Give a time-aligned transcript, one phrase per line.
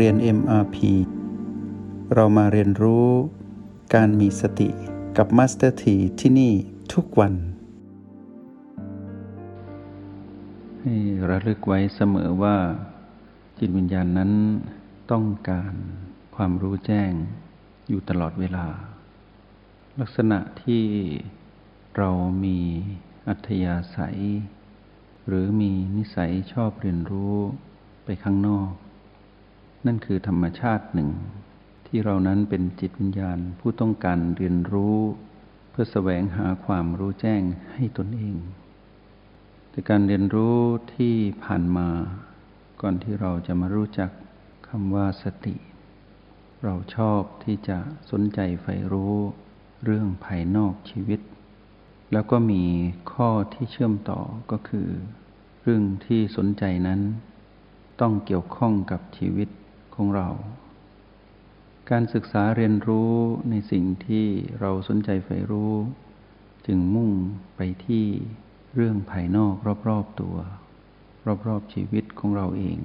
[0.00, 0.76] เรียน MRP
[2.14, 3.08] เรามาเรียนรู้
[3.94, 4.68] การมีสติ
[5.16, 6.52] กับ Master T ที่ที่นี่
[6.92, 7.34] ทุกวัน
[10.80, 10.94] ให้
[11.28, 12.56] ระลึกไว้เสมอว่า
[13.58, 14.32] จิตวิญญาณนั้น
[15.10, 15.72] ต้องการ
[16.36, 17.12] ความรู้แจ้ง
[17.88, 18.66] อยู่ตลอดเวลา
[20.00, 20.84] ลักษณะที่
[21.96, 22.10] เรา
[22.44, 22.58] มี
[23.28, 24.18] อัธยาศัย
[25.26, 27.36] หรือมีนิสัยชอบเรียนรู้
[28.04, 28.70] ไปข้างนอก
[29.86, 31.10] นั่นคือธรรมชาติหนึ่ง
[31.86, 34.98] ที่เรานั้นเป็นจิตวิญญาณผู้ต้องการเรียนรู้
[35.70, 38.36] เพื่อแสวงหาความรู้แจ้งให้ตนเอง
[39.70, 40.56] แต่การเรียนรู้
[40.94, 41.88] ที่ผ่านมา
[42.80, 44.10] ก่อนที่เราจะมารู้จัก
[44.68, 45.54] คำว่าสติ
[46.64, 47.78] เราชอบที่จะ
[48.10, 49.14] สนใจใฝ่รู้
[49.84, 51.20] เรื่องภายนอกชีวิต
[52.12, 52.62] แล้วก็มี
[53.12, 54.88] ข้อที่เชื่อมต่อก็คือ
[55.62, 57.00] เรื่องที่สนใจนั้น
[58.00, 59.48] ต้องเกี่ยวข้องกับชีวิต
[59.94, 60.28] ของเรา
[61.90, 63.12] การศึกษาเรียนรู้
[63.50, 64.26] ในสิ่งที่
[64.60, 65.74] เราสนใจใฝ่รู้
[66.66, 67.10] จึงมุ่ง
[67.56, 68.06] ไปที่
[68.74, 69.54] เรื่องภายนอก
[69.88, 70.36] รอบๆตัว
[71.46, 72.78] รอบๆชีวิตของเราเอง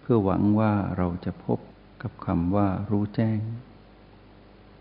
[0.00, 1.58] เพื่อหวังว่าเราจะพบ
[2.02, 3.40] กับคำว่ารู้แจ้ง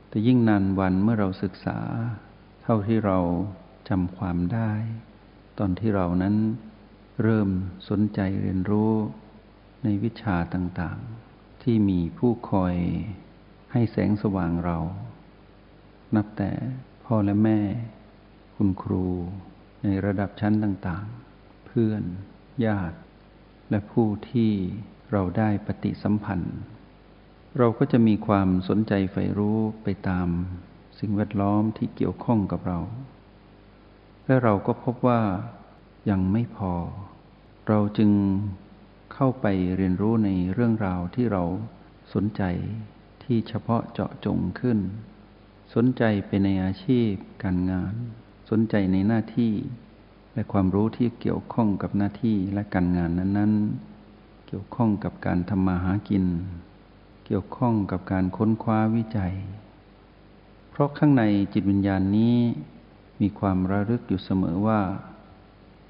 [0.09, 1.79] แต่ยิ่งนานวันเมื่อเราศึกษา
[2.61, 3.19] เท่าที่เรา
[3.89, 4.71] จำความได้
[5.59, 6.35] ตอนที่เรานั้น
[7.23, 7.49] เริ่ม
[7.89, 8.91] สนใจเรียนรู้
[9.83, 11.30] ในวิชาต่างๆ
[11.63, 12.75] ที่มีผู้คอย
[13.71, 14.77] ให้แสงสว่างเรา
[16.15, 16.51] นับแต่
[17.05, 17.59] พ่อและแม่
[18.55, 19.05] คุณครู
[19.83, 22.03] ในระดับชั้นต่างๆ เพื่อน
[22.65, 22.97] ญาติ
[23.69, 24.51] และผู้ที่
[25.11, 26.57] เราได้ปฏิสัมพันธ์
[27.57, 30.27] เราก็จะมีความสนใจใฝ่รู้ไปตาม
[30.99, 32.79] สิ่งแวดล้อมที่เกี่ยวข้องกับเรา
[34.25, 35.21] และเราก็พบว่า
[36.09, 36.73] ยังไม่พอ
[37.67, 38.11] เราจึง
[39.23, 41.43] เข้าไปเรียนรู้ในเรื่องราวที่เรา
[42.13, 42.43] สนใจ
[43.23, 44.79] ที่เฉพาะเจาะจงขึ้น
[45.75, 47.11] สนใจไปในอาชีพ
[47.43, 47.93] การงาน
[48.49, 49.53] สนใจในหน้าที่
[50.33, 56.25] และความรู้ที่เกี่ยวข้องกับหน้าที่และการงานนั้นๆ เกี่ยวข้องกับการทำมาหากิน
[57.25, 59.33] เกี่ยวข้องกับการค้นคว้าวิจัย
[60.69, 62.35] เพราะข้างในจิตวิญญาณนี้
[63.21, 64.81] มีความระลึกอยู่เสมอว่า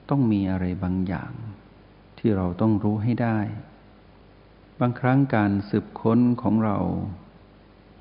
[0.09, 1.33] ต้องมีอะไรบางอย่าง
[2.23, 3.37] ที่เราต้องรู้ให้ได้
[4.79, 6.77] บางครั้งการสืบค้นของเรา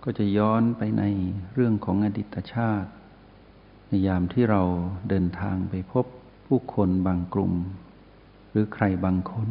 [0.05, 1.03] ก็จะย้อนไปใน
[1.55, 2.91] เรื่องของอดีตชาติ
[3.89, 4.63] ในยามที่เรา
[5.09, 6.07] เดินทางไปพบ
[6.47, 7.55] ผู้คนบางกลุ่ม
[8.51, 9.49] หรือใครบางคน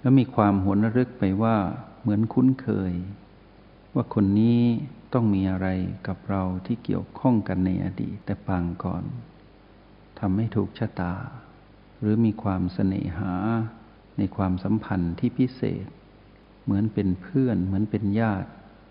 [0.00, 1.56] แล้วมีความหวนระลึกไปว่า
[2.00, 2.92] เหมือนคุ้นเคย
[3.94, 4.60] ว่าคนนี้
[5.12, 5.68] ต้องมีอะไร
[6.06, 9.04] กับเราที่เกี่ยวข้องกันในอดีตแต่ปางก่อน
[10.18, 11.14] ทำให้ถูกชะตา
[12.00, 13.34] หรือมีความเสน่หา
[14.18, 15.86] ในความสัมพันธ์ที่พิเศษ
[16.64, 18.48] เหมือนเป็นเพื่อน เหมือนเป็นญาติ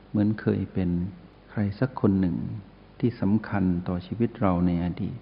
[0.10, 0.90] เหมือนเคยเป็น
[1.50, 2.38] ใครสักคนหนึ่ง
[3.00, 5.20] ที่สำคัญต่อชีวิตเราในอดีต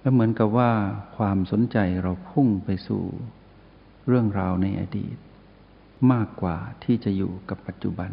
[0.00, 0.72] และเหมือนกับว่า
[1.16, 3.04] ความสนใจเราพุ่งไปสู่
[4.06, 5.16] เรื่องราวในอดีต
[6.12, 8.12] มากกว่าที่จะอยู่กับปัจจุบัน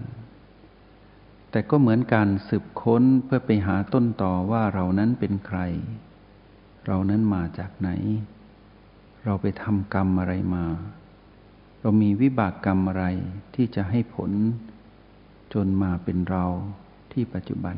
[1.51, 5.59] แต่ก็เหมือนการสืบค้นเพื่อไปหาต้นต่อว่าเรานั้นเป็นใคร
[6.85, 7.89] เรานั้นมาจากไหน
[9.23, 10.65] เราไปทำกรรมอะไรมา
[11.81, 13.05] เรามีวิบากกรรมอะไร
[13.55, 14.31] ที่จะให้ผล
[15.53, 16.45] จนมาเป็นเรา
[17.11, 17.77] ที่ปัจจุบัน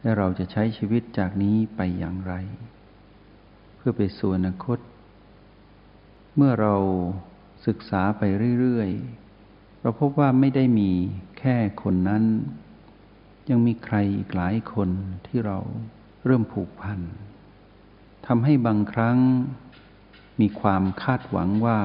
[0.00, 2.34] และเราจะใช้ชีวิตจากนี้ไปอย่างไร
[3.76, 4.78] เพื่อไปสู่อนาคต
[6.36, 6.74] เมื่อเรา
[7.66, 8.22] ศึกษาไป
[8.60, 10.90] เรื่อยๆ เราพบว่าไม่ได้มี
[11.38, 12.24] แค่คนนั้น
[13.50, 14.88] ยังมีใครอีกหลายคน
[15.26, 15.58] ที่เรา
[16.24, 17.00] เริ่มผูกพัน
[18.30, 19.18] ทำให้บางครั้ง
[20.40, 21.80] มีความคาดหวังว่า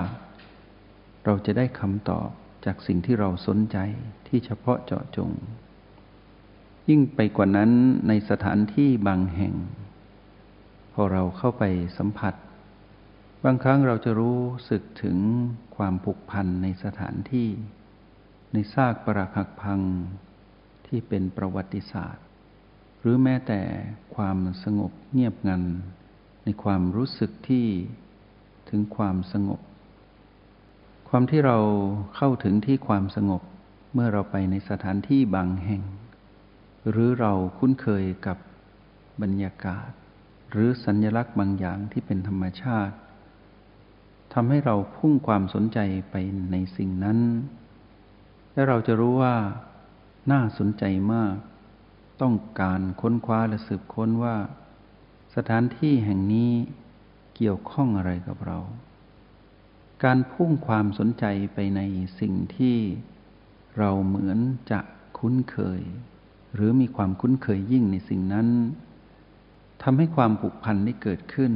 [1.25, 2.29] เราจะได้คำตอบ
[2.65, 3.77] จากสิ่งที่เราสนใจ
[4.27, 5.31] ที่เฉพาะเจาะจง
[6.89, 7.71] ยิ่งไปกว่านั้น
[8.07, 9.53] ในสถานที่บางแห่ง
[10.93, 11.63] พอเราเข้าไป
[11.97, 12.33] สัมผัส
[13.43, 14.39] บางครั้งเราจะรู้
[14.69, 15.17] สึกถึง
[15.75, 17.49] ความผูกพันในสถานที่
[18.53, 19.79] ในซากปรักหักพัง
[20.87, 22.25] ที่เป็นประวัติศาสตร์
[22.99, 23.61] หรือแม้แต่
[24.15, 25.63] ความสงบเงียบงัน
[26.43, 27.67] ในความรู้สึกที่
[28.69, 29.59] ถึงความสงบ
[31.09, 31.57] ความที่เรา
[32.15, 33.41] เข้าถึงที่ความสงบ
[33.93, 35.83] เมื่อเราไปในสถานที่บางแห่ง
[36.89, 38.37] หรือเราคุ้นเคยกับ
[39.21, 39.89] บรรยากาศ
[40.51, 42.95] หรือสัญญลักษณ์บางอย่างที่เป็นธรรมชาติ
[44.33, 45.79] ทำให้เราพุ่งความสนใจ
[46.11, 46.15] ไป
[46.51, 47.19] ในสิ่งนั้น
[48.53, 49.35] และเราจะรู้ว่า
[50.31, 50.83] น่าสนใจ
[51.13, 51.35] มาก
[52.21, 54.35] ต้องการค้นคว้าและสืบค้นว่า
[55.35, 56.51] สถานที่แห่งนี้
[57.35, 58.59] เกี่ยวข้องอะไรกับเรา
[60.03, 61.81] การพุ่งความสนใจไปใน
[62.19, 62.77] สิ่งที่
[63.77, 64.39] เราเหมือน
[64.71, 64.79] จะ
[65.17, 65.81] คุ้นเคย
[66.53, 68.47] หรือมีความคุ้นเคยยิ่งในสิ่งนั้น
[69.83, 71.53] ทำให้ความผูกพันได้เกิดขึ้น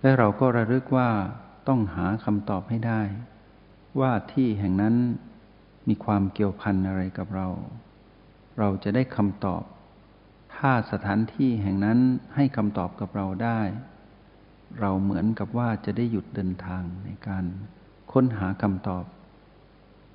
[0.00, 1.10] และเราก็ระลึกว่า
[1.68, 3.02] ต้องหาคำตอบให้ได้
[4.00, 4.94] ว่าที่แห่งนั้น
[5.88, 7.48] มีความเกี่ยวพันอะไรกับเรา
[8.58, 9.62] เราจะได้คำตอบ
[10.60, 11.98] ถ้าสถานที่แห่งนั้น
[12.34, 13.60] ให้คำตอบกับเราได้
[14.80, 17.44] เราเหมือนกับว่าจะได้หยุดเดินทางในการ
[18.12, 19.04] ค้นหาคำตอบ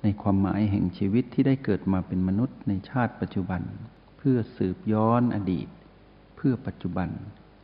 [0.02, 3.62] ในความหมายแห่งชีวิตที่ได้เกิดมาเป็นมนุษย์ในชาติปัจจุบัน
[4.16, 5.68] เพื่อสืบย้อนอดีต
[6.36, 7.08] เพื่อปัจจุบัน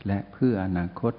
[0.07, 1.15] และเพื่ออนาคต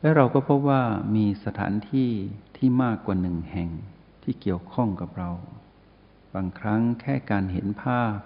[0.00, 0.82] และเราก็พบว่า
[1.16, 2.10] มีสถานที่
[2.56, 3.70] ที่มากกว่าหนึ่งแห่ง
[4.22, 5.30] ที่เกี่ยวข้องกับเรา
[6.34, 8.16] บางครั้งแค่การเห็นภาพ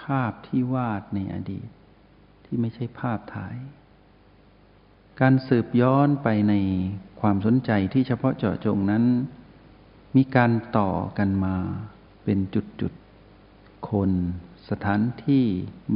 [0.00, 1.68] ภาพที่วาดในอดีต
[2.44, 3.56] ที่ไม่ใช่ภาพถ่าย
[5.20, 6.54] การสืบย้อนไปใน
[7.20, 9.04] ความสนใจที่เฉพาะเจาะจงนั้น
[10.16, 11.56] มีการต่อกันมา
[12.24, 14.10] เป็นจุดๆ คน
[14.68, 15.44] สถานที่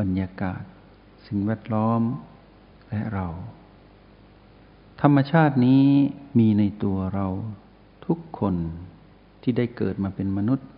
[0.00, 0.62] บรรยากาศ
[1.26, 2.02] สิ่งแวดล้อม
[2.90, 3.26] และเรา
[5.02, 5.84] ธรรมชาตินี้
[6.38, 7.26] มีในตัวเรา
[8.06, 8.54] ทุกคน
[9.42, 10.68] ที่ได้เกิดมาเป็นมนุษย์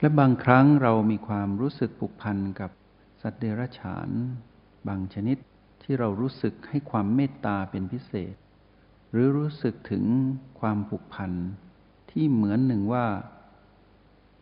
[0.00, 2.70] และบางครั้งเรามีความรู้สึกผูกพันกับ
[3.22, 4.08] สัตว์เดรัจฉาน
[4.88, 5.36] บางชนิด
[5.82, 8.34] ที่เรารู้สึกให้ความเมตตาเป็นพิเศษ
[9.10, 10.04] หรือรู้สึกถึง
[10.60, 11.32] ความผูกพัน
[12.10, 13.06] ที่เหมือนหนึ่งว่า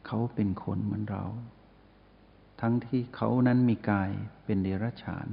[0.06, 1.24] เขาเป็นคนเหมือนเรา
[2.60, 4.10] ทั้งที่เขานั้นมีกาย
[4.44, 5.28] เป็นเดรัจฉาน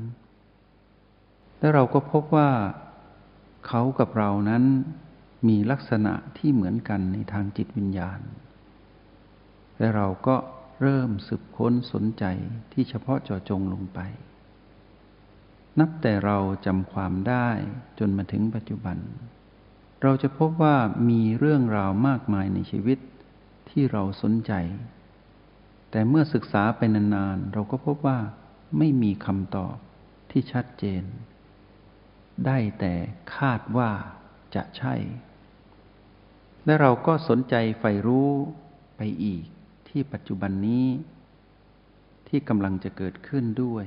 [1.59, 2.49] และเราก็พบว่า
[3.67, 4.63] เขากับเรานั้น
[5.47, 8.19] มีลักษณะที่เหมือนกันในทางจิตวิญญาณ
[9.79, 10.35] และเราก็
[10.81, 12.25] เริ่มสืบค้นสนใจ
[12.71, 13.99] ที่เฉพาะเจาะจงลงไป
[15.79, 17.49] นับแต่เราจำความได้
[17.99, 18.97] จนมาถึงปัจจุบัน
[20.01, 20.77] เราจะพบว่า
[21.09, 22.99] มีเรื่องราวมากมายในชีวิต
[23.69, 24.53] ที่เราสนใจ
[25.91, 28.19] แต่เมื่อศึกษาไปนานๆ เราก็พบว่า
[28.77, 29.75] ไม่มีคำตอบ
[30.31, 31.03] ที่ชัดเจน
[32.45, 32.93] ได้แต่
[33.37, 33.91] คาดว่า
[34.55, 34.95] จะใช่
[36.65, 38.29] และเราก็สนใจใฝ่รู้
[38.97, 39.45] ไปอีก
[39.97, 40.87] ที่ปัจจุบันนี้
[42.27, 43.85] ที่กำลังจะเกิดขึ้นด้วย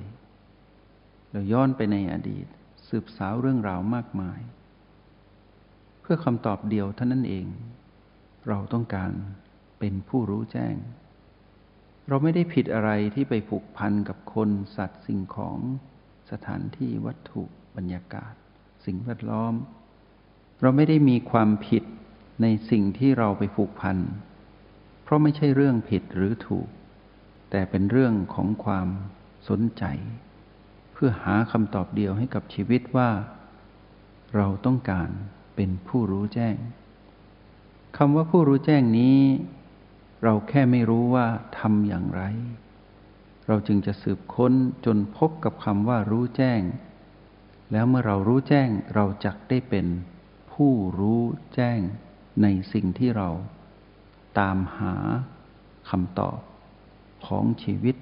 [1.31, 2.46] เราย้อนไปในอดีต
[2.88, 4.40] สืบสาวเรื่องราวมากมาย
[6.00, 7.46] เพื่อคำตอบเดียวเท่านั้นเอง
[8.49, 9.12] เราต้องการ
[9.78, 10.76] เป็นผู้รู้แจ้ง
[12.08, 15.58] เราไม่ได้ผิดอะไรที่ไปผูกพันกับคนสัตว์สิ่งของ
[16.31, 17.43] สถานที่วัตถุ
[17.76, 18.32] บรรยากาศ
[18.84, 19.55] สิ่งแวดล้อม
[20.60, 21.84] เราไม่ได้มีความผิด
[22.43, 23.99] ในสิ่งที่เราไปผูกพัน
[25.08, 26.69] เพราะไม่ใช่เรื่องผิดหรือถูก
[27.50, 28.88] แต่เป็นเรื่องของความ
[29.49, 29.84] สนใจ
[30.93, 33.10] เพื่อหาคำตอบเดียวให้กับชีวิตว่า
[34.37, 35.08] เราต้องการ
[35.56, 36.56] เป็นผู้รู้แจ้ง
[37.96, 39.20] คำว่าผู้รู้แจ้งนี้
[40.25, 41.26] เราแค่ไม่รู้ว่า
[41.58, 42.22] ทำอย่างไร
[43.49, 44.52] เราจึงจะสืบค้น
[44.87, 46.60] จนพบกับคำว่ารู้แจ้ง
[47.72, 49.87] แล้วเมื่อเรารู้แจ้งเราจักได้เป็น
[50.52, 51.22] ผู้รู้
[51.55, 51.81] แจ้ง
[52.43, 53.31] ในสิ่งที่เรา
[54.40, 54.94] ตามหา
[55.90, 56.38] คำตอบ
[57.26, 57.96] ของชีวิต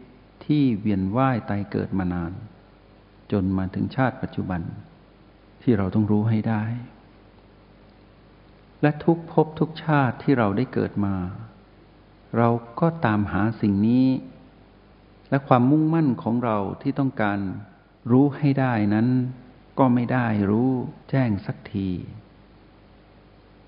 [0.44, 2.32] ที่เวียนว่ายตายเกิดมานาน
[3.32, 4.62] จนมาถึงชาติปัจจุบัน
[5.62, 6.64] ที่เราต้องรู้ให้ได้
[8.82, 11.14] และทุกภพทุกชาติที่เราได้เกิดมา
[12.36, 12.48] เรา
[12.80, 14.06] ก็ตามหาสิ่งนี้
[15.30, 17.38] และความมุ่งมั่นของเราที่ต้องการ
[18.10, 19.08] รู้ให้ได้นั้น
[19.78, 20.70] ก็ไม่ได้รู้
[21.10, 21.88] แจ้งสักที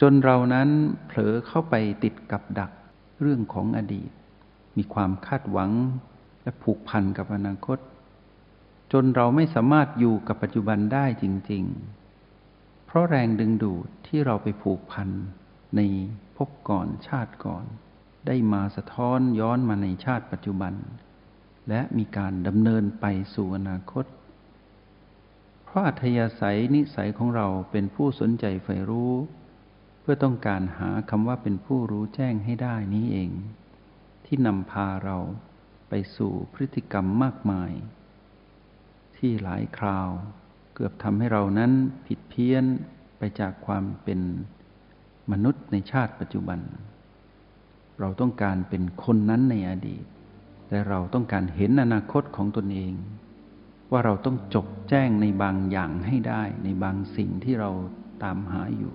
[0.01, 0.69] จนเรานั้น
[1.07, 1.75] เผลอเข้าไป
[2.05, 2.71] ติดกับดัก
[3.21, 4.11] เรื่องของอดีต
[4.77, 5.71] มีความคาดหวัง
[6.43, 7.79] และผูกพันกับอนาคต
[8.93, 11.65] จนเราไม่สามารถอยู่กับปัจจุบันได้จริง
[12.25, 15.09] ๆ เพราะแรงดึงดูดที่เราไปผูกพัน
[15.77, 15.81] ใน
[16.37, 17.65] พบก่อนชาติก่อน
[18.27, 20.75] ได้มาสะท้อนย้อนมาในชาติปัจจุบัน
[21.69, 24.05] และมีการดำเนินไปสู่อนาคต
[25.65, 29.13] เพราะอัธยาศัยนิสัยของเราเป็นผู้สนใจใฝ่รู้
[30.11, 33.31] พื่อต้องการหาคำว่าเป็นผู้รู้แจ้งให้ได้นี้เอง
[34.27, 35.19] ที่นำพาเรา
[35.89, 37.73] ไปสู่พฤติกรรมมากมาย
[39.17, 40.09] ที่หลายคราว
[40.75, 41.73] เกือบทำให้เรานั้น
[42.07, 42.65] ผิดเพี้ยน
[43.19, 44.21] ไปจากความเป็น
[45.33, 46.61] มนุษย์ในชาติปัจจุบัน
[48.01, 50.05] เราต้องการเป็นคนนั้นในอดีต
[50.69, 52.95] แต่เราต้องการเห็นอนาคตของตนเอง
[53.91, 57.71] ว่าเราต้องจบแจ้งในบางอย่างให้ได้ในบางสิ่งที่เรา
[58.23, 58.95] ตามหาอยู่